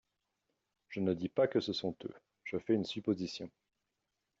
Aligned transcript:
Je 0.89 0.99
ne 0.99 1.13
dis 1.13 1.29
pas 1.29 1.45
que 1.47 1.59
ce 1.59 1.73
sont 1.73 1.95
eux, 2.05 2.15
je 2.45 2.57
fais 2.57 2.73
une 2.73 2.85
supposition. 2.85 3.51